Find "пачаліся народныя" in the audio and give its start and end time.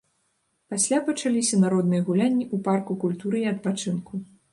1.09-2.05